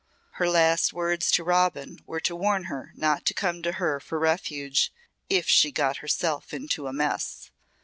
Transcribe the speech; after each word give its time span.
"Her 0.31 0.49
last 0.49 0.93
words 0.93 1.29
to 1.29 1.43
Robin 1.43 1.99
were 2.07 2.19
to 2.21 2.35
warn 2.35 2.63
her 2.63 2.91
not 2.95 3.23
to 3.27 3.35
come 3.35 3.61
to 3.61 3.73
her 3.73 3.99
for 3.99 4.17
refuge 4.17 4.91
'if 5.29 5.47
she 5.47 5.71
got 5.71 5.97
herself 5.97 6.55
into 6.55 6.87
a 6.87 6.91
mess.' 6.91 7.51